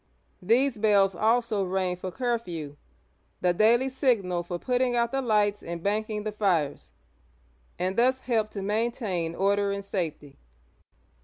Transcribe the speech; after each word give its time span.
These 0.41 0.79
bells 0.79 1.13
also 1.13 1.63
rang 1.63 1.95
for 1.95 2.09
"curfew,— 2.09 2.75
the 3.41 3.53
daily 3.53 3.87
signal 3.87 4.41
for 4.41 4.57
putting 4.57 4.95
out 4.95 5.11
the 5.11 5.21
lights 5.21 5.61
and 5.61 5.83
banking 5.83 6.23
the 6.23 6.31
fires,— 6.31 6.91
and 7.77 7.95
thus 7.95 8.21
helped 8.21 8.53
to 8.53 8.63
maintain 8.63 9.35
order 9.35 9.71
and 9.71 9.85
safety. 9.85 10.39